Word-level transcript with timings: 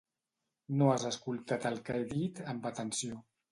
No 0.79 0.87
has 0.93 1.05
escoltat 1.09 1.69
el 1.71 1.79
que 1.91 2.01
he 2.01 2.09
dit 2.17 2.43
amb 2.57 2.69
atenció. 2.75 3.25